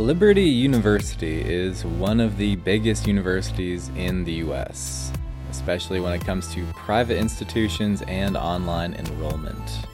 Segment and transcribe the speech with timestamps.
[0.00, 5.12] Liberty University is one of the biggest universities in the US,
[5.50, 9.86] especially when it comes to private institutions and online enrollment.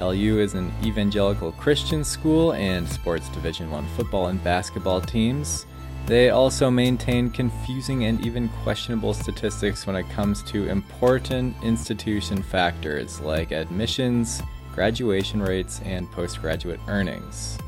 [0.00, 5.64] LU is an evangelical Christian school and sports Division 1 football and basketball teams.
[6.06, 13.20] They also maintain confusing and even questionable statistics when it comes to important institution factors
[13.20, 14.42] like admissions,
[14.74, 17.58] graduation rates, and postgraduate earnings.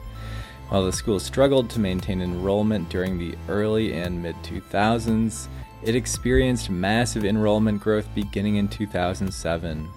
[0.69, 5.49] While the school struggled to maintain enrollment during the early and mid 2000s,
[5.83, 9.89] it experienced massive enrollment growth beginning in 2007.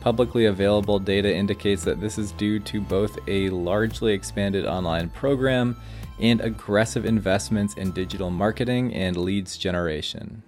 [0.00, 5.76] Publicly available data indicates that this is due to both a largely expanded online program
[6.20, 10.42] and aggressive investments in digital marketing and leads generation.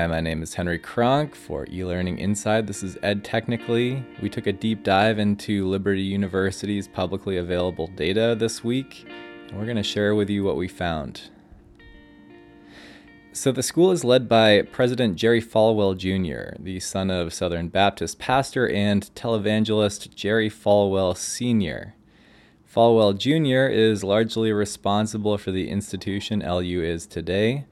[0.00, 2.66] Hi, my name is Henry Kronk for eLearning Inside.
[2.66, 4.02] This is Ed Technically.
[4.22, 9.66] We took a deep dive into Liberty University's publicly available data this week, and we're
[9.66, 11.28] going to share with you what we found.
[13.32, 18.18] So, the school is led by President Jerry Falwell Jr., the son of Southern Baptist
[18.18, 21.94] pastor and televangelist Jerry Falwell Sr.
[22.74, 23.70] Falwell Jr.
[23.70, 27.66] is largely responsible for the institution LU is today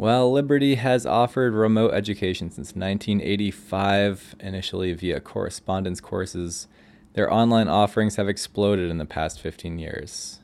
[0.00, 6.68] well, Liberty has offered remote education since 1985, initially via correspondence courses.
[7.12, 10.40] Their online offerings have exploded in the past 15 years.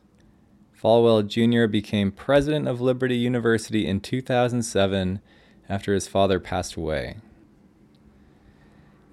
[0.79, 1.69] Falwell Jr.
[1.69, 5.23] became president of Liberty University in 2007
[5.71, 7.17] after his father passed away.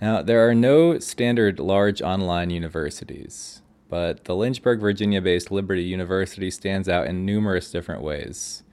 [0.01, 6.51] Now, there are no standard large online universities, but the Lynchburg, Virginia based Liberty University
[6.51, 8.63] stands out in numerous different ways.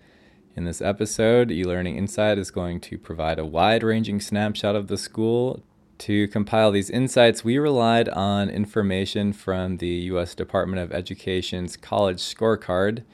[0.56, 4.98] In this episode, eLearning Inside is going to provide a wide ranging snapshot of the
[4.98, 5.62] school.
[5.98, 10.34] To compile these insights, we relied on information from the U.S.
[10.34, 13.05] Department of Education's College Scorecard,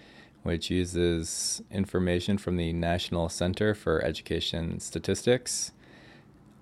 [0.44, 5.72] which uses information from the National Center for Education Statistics,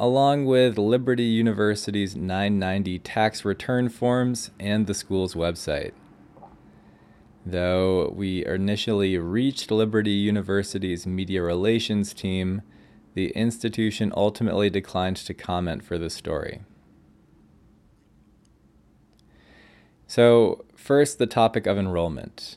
[0.01, 5.93] along with Liberty University's 990 tax return forms and the school's website.
[7.47, 12.63] Though we initially reached Liberty University's media relations team,
[13.13, 16.63] the institution ultimately declined to comment for the story.
[20.07, 22.57] So, first, the topic of enrollment.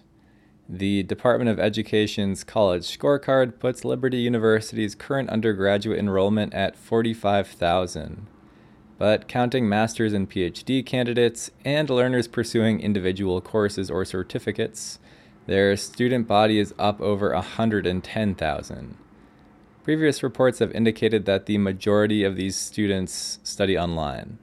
[0.70, 8.28] The Department of Education's college scorecard puts Liberty University's current undergraduate enrollment at 45,000
[8.98, 15.00] but counting master's and PhD candidates and learners pursuing individual courses or certificates,
[15.46, 18.98] their student body is up over 110,000.
[19.84, 24.38] Previous reports have indicated that the majority of these students study online.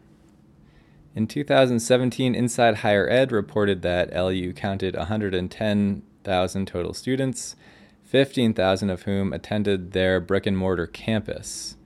[1.14, 7.56] In 2017, Inside Higher Ed reported that LU counted 110,000 total students,
[8.04, 11.76] 15,000 of whom attended their brick and mortar campus.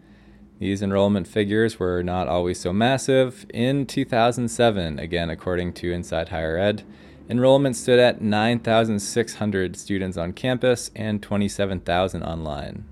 [0.59, 3.47] These enrollment figures were not always so massive.
[3.55, 6.83] In 2007, again according to Inside Higher Ed,
[7.29, 12.85] enrollment stood at 9,600 students on campus and 27,000 online.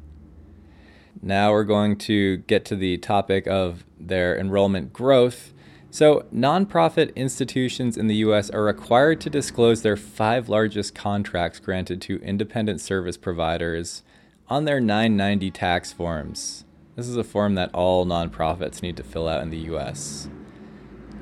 [1.21, 5.53] Now we're going to get to the topic of their enrollment growth.
[5.91, 12.03] So, nonprofit institutions in the US are required to disclose their five largest contracts granted
[12.03, 14.03] to independent service providers
[14.49, 16.66] on their 990 tax forms.
[16.97, 20.31] This is a form that all nonprofits need to fill out in the US.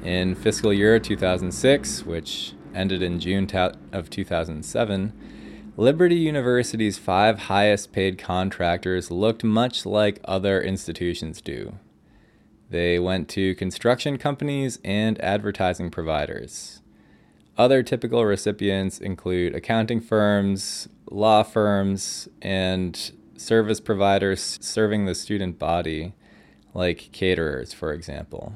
[0.05, 3.49] In fiscal year 2006, which ended in June
[3.93, 5.13] of 2007,
[5.77, 11.75] Liberty University's five highest paid contractors looked much like other institutions do.
[12.71, 16.83] They went to construction companies and advertising providers.
[17.59, 23.11] Other typical recipients include accounting firms, law firms, and
[23.45, 26.15] service providers serving the student body,
[26.73, 28.55] like caterers, for example.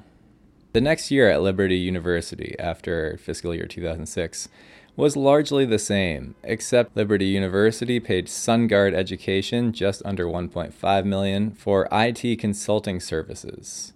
[0.73, 4.49] The next year at Liberty University, after fiscal year 2006,
[4.97, 11.87] was largely the same, except Liberty University paid SunGard Education just under 1.5 million for
[11.93, 13.93] IT consulting services.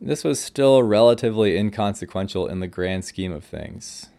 [0.00, 4.10] This was still relatively inconsequential in the grand scheme of things.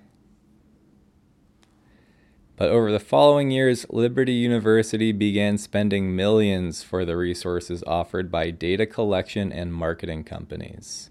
[2.56, 8.52] But over the following years, Liberty University began spending millions for the resources offered by
[8.52, 11.10] data collection and marketing companies.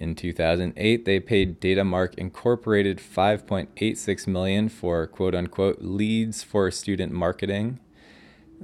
[0.00, 7.78] In 2008, they paid Datamark Incorporated 5.86 million for quote unquote leads for student marketing,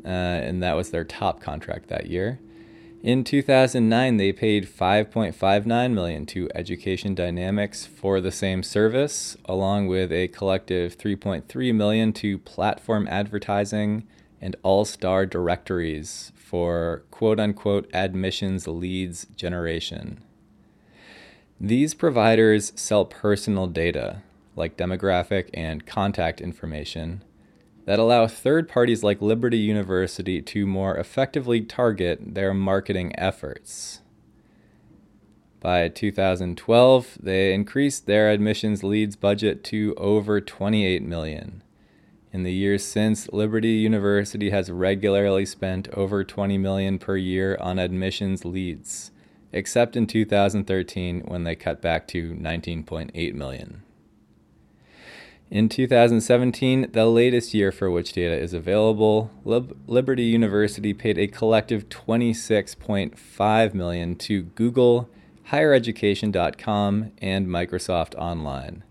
[0.05, 2.41] uh, and that was their top contract that year.
[3.03, 10.13] In 2009, they paid 5.59 million to Education Dynamics for the same service, along with
[10.13, 14.07] a collective 3.3 million to Platform Advertising
[14.39, 20.23] and All Star Directories for quote unquote admissions leads generation.
[21.59, 24.21] These providers sell personal data,
[24.57, 27.23] like demographic and contact information,
[27.91, 34.01] that allow third parties like Liberty University to more effectively target their marketing efforts.
[35.59, 41.65] By 2012, they increased their admissions leads budget to over 28 million.
[42.33, 47.81] In the years since, Liberty University has regularly spent over 20 million per year on
[47.81, 49.11] admissions leads,
[49.53, 53.83] except in 2013 when they cut back to 19.8 million.
[55.51, 61.27] In 2017, the latest year for which data is available, Lib- Liberty University paid a
[61.27, 65.11] collective 26.5 million to Google,
[65.49, 68.85] highereducation.com, and Microsoft Online.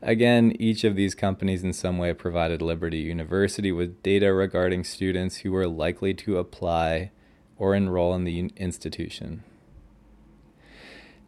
[0.00, 5.38] Again, each of these companies in some way provided Liberty University with data regarding students
[5.38, 7.10] who were likely to apply
[7.58, 9.44] or enroll in the institution.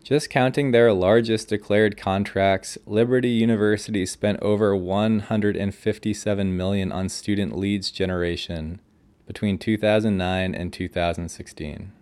[0.03, 7.93] Just counting their largest declared contracts, Liberty University spent over 157 million on student leads
[7.93, 8.81] generation
[9.27, 11.93] between 2009 and 2016.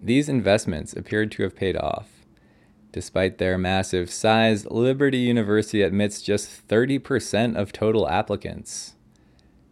[0.00, 2.08] These investments appeared to have paid off.
[2.92, 8.94] Despite their massive size, Liberty University admits just 30% of total applicants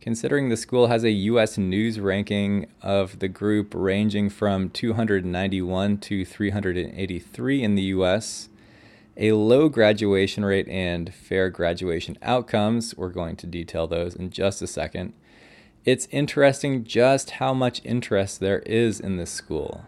[0.01, 1.59] considering the school has a U.S.
[1.59, 8.49] News ranking of the group ranging from 291 to 383 in the U.S.,
[9.17, 12.97] a low graduation rate, and fair graduation outcomes.
[12.97, 15.13] We're going to detail those in just a second.
[15.85, 19.85] It's interesting just how much interest there is in this school.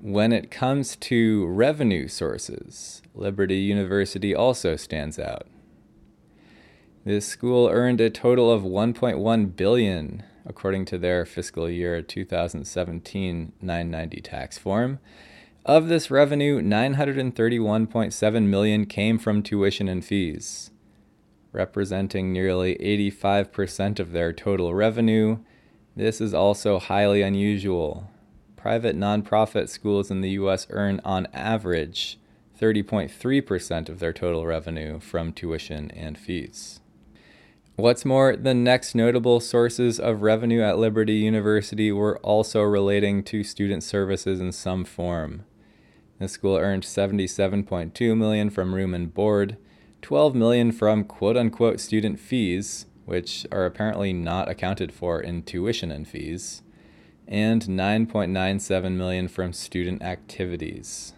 [0.00, 5.46] When it comes to revenue sources, Liberty University also stands out.
[7.02, 14.20] This school earned a total of 1.1 billion according to their fiscal year 2017 990
[14.20, 14.98] tax form.
[15.64, 20.72] Of this revenue, 931.7 million came from tuition and fees,
[21.52, 25.38] representing nearly 85% of their total revenue.
[25.96, 28.10] This is also highly unusual.
[28.56, 32.18] Private nonprofit schools in the US earn on average
[32.60, 36.79] 30.3% of their total revenue from tuition and fees.
[37.80, 43.42] What's more, the next notable sources of revenue at Liberty University were also relating to
[43.42, 45.46] student services in some form.
[46.18, 49.56] The school earned 77.2 million from room and board,
[50.02, 56.06] 12 million from quote-unquote student fees, which are apparently not accounted for in tuition and
[56.06, 56.60] fees,
[57.26, 61.14] and 9.97 million from student activities.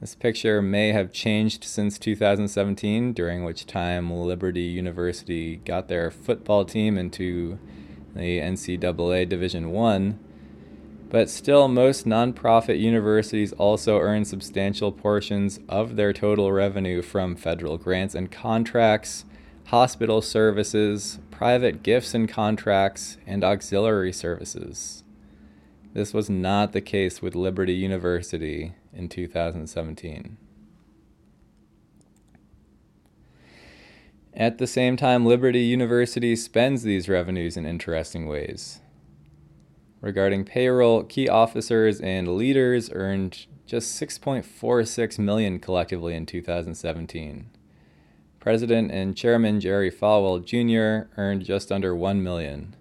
[0.00, 6.64] This picture may have changed since 2017, during which time Liberty University got their football
[6.64, 7.58] team into
[8.14, 10.18] the NCAA Division 1.
[11.08, 17.78] But still, most nonprofit universities also earn substantial portions of their total revenue from federal
[17.78, 19.24] grants and contracts,
[19.66, 25.04] hospital services, private gifts and contracts, and auxiliary services.
[25.92, 30.38] This was not the case with Liberty University in 2017.
[34.36, 38.80] At the same time, Liberty University spends these revenues in interesting ways.
[40.00, 47.50] Regarding payroll, key officers and leaders earned just 6.46 million collectively in 2017.
[48.40, 51.08] President and Chairman Jerry Falwell Jr.
[51.16, 52.76] earned just under 1 million.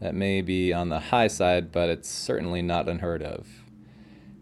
[0.00, 3.65] That may be on the high side, but it's certainly not unheard of.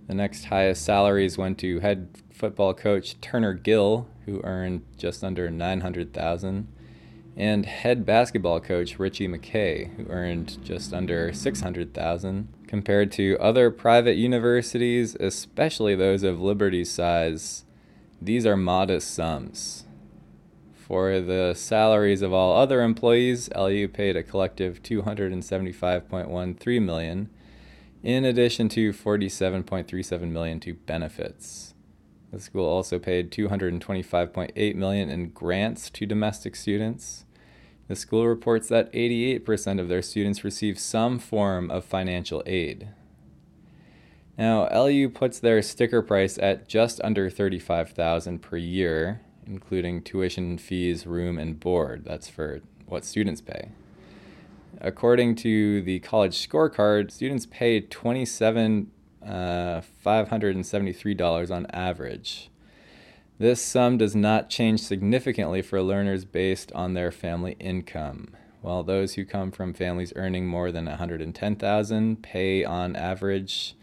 [0.07, 5.51] The next highest salaries went to head football coach Turner Gill, who earned just under
[5.51, 6.69] 900,000,
[7.37, 12.49] and head basketball coach Ritchie McKay, who earned just under 600,000.
[12.67, 17.65] Compared to other private universities, especially those of Liberty's size,
[18.21, 19.85] these are modest sums.
[20.75, 27.31] For the salaries of all other employees, LU paid a collective 275.13 million,
[28.05, 31.73] in addition to 47.37 million to benefits.
[32.31, 37.25] The school also paid 225.8 million in grants to domestic students.
[37.89, 42.89] The school reports that 88% of their students receive some form of financial aid.
[44.37, 51.07] Now, LU puts their sticker price at just under 35,000 per year, including tuition fees,
[51.07, 52.05] room, and board.
[52.05, 53.71] That's for what students pay.
[54.81, 58.91] According to the college scorecard, students pay twenty-seven
[59.25, 62.51] uh, $573 on average.
[63.39, 68.29] This sum does not change significantly for learners based on their family income.
[68.61, 73.77] While those who come from families earning more than 110,000 pay on average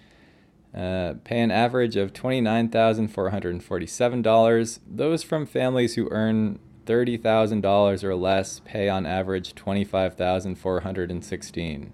[0.74, 4.80] uh, pay an average of $29,447.
[4.88, 11.92] Those from families who earn $30,000 or less pay on average 25,416.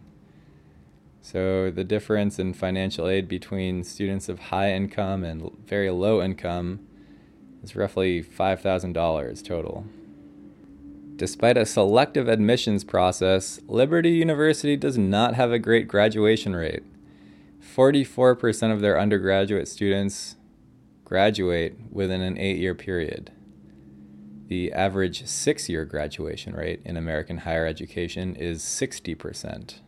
[1.22, 6.80] So the difference in financial aid between students of high income and very low income
[7.62, 9.86] is roughly $5,000 total.
[11.18, 16.84] Despite a selective admissions process, Liberty University does not have a great graduation rate.
[17.76, 20.36] 44% of their undergraduate students
[21.04, 23.32] graduate within an eight year period.
[24.48, 29.80] The average six year graduation rate in American higher education is 60%.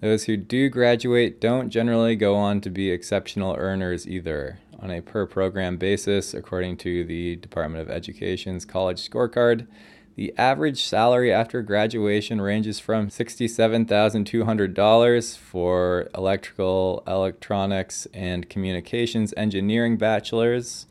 [0.00, 4.58] Those who do graduate don't generally go on to be exceptional earners either.
[4.80, 9.68] On a per program basis, according to the Department of Education's college scorecard,
[10.14, 20.86] the average salary after graduation ranges from $67,200 for electrical, electronics, and communications engineering bachelors.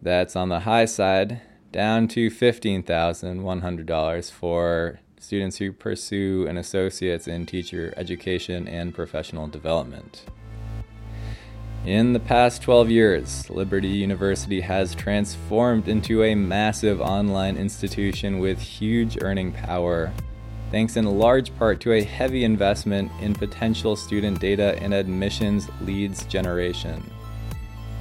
[0.00, 1.42] That's on the high side,
[1.74, 10.24] down to $15,100 for students who pursue an associate's in teacher education and professional development.
[11.84, 18.60] In the past 12 years, Liberty University has transformed into a massive online institution with
[18.60, 20.12] huge earning power,
[20.70, 26.24] thanks in large part to a heavy investment in potential student data and admissions leads
[26.26, 27.02] generation.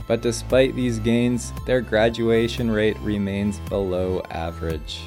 [0.08, 5.02] But despite these gains, their graduation rate remains below average.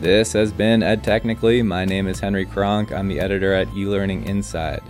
[0.00, 1.62] This has been Ed Technically.
[1.62, 2.92] My name is Henry Kronk.
[2.92, 4.82] I'm the editor at eLearning Inside.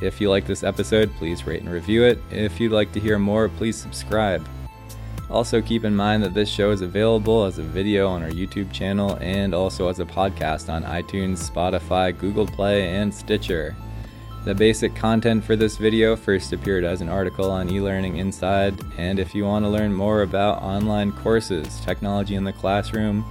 [0.00, 2.18] If you like this episode, please rate and review it.
[2.30, 4.46] If you'd like to hear more, please subscribe.
[5.32, 8.70] Also, keep in mind that this show is available as a video on our YouTube
[8.70, 13.74] channel and also as a podcast on iTunes, Spotify, Google Play, and Stitcher.
[14.44, 19.18] The basic content for this video first appeared as an article on eLearning Inside, and
[19.18, 23.24] if you want to learn more about online courses, technology in the classroom,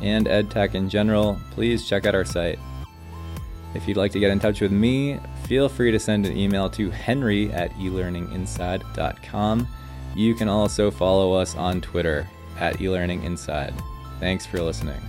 [0.00, 2.60] and EdTech in general, please check out our site.
[3.74, 6.70] If you'd like to get in touch with me, feel free to send an email
[6.70, 9.68] to henry at elearninginside.com.
[10.14, 12.26] You can also follow us on Twitter
[12.58, 13.74] at elearninginside.
[14.20, 15.00] Thanks for listening.